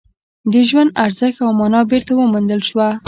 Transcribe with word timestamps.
د 0.51 0.53
ژوند 0.69 0.89
ارزښت 1.05 1.37
او 1.43 1.51
مانا 1.59 1.81
بېرته 1.91 2.11
وموندل 2.15 2.61
شوه 2.69 2.87